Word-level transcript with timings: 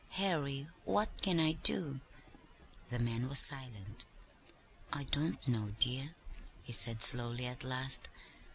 Harry, 0.13 0.67
what 0.83 1.09
can 1.21 1.39
I 1.39 1.51
do?" 1.51 1.99
The 2.89 2.97
man 2.97 3.29
was 3.29 3.37
silent. 3.37 4.05
"I 4.91 5.03
don't 5.03 5.47
know, 5.47 5.75
dear," 5.77 6.15
he 6.63 6.73
said 6.73 7.03
slowly, 7.03 7.45
at 7.45 7.63
last. 7.63 8.09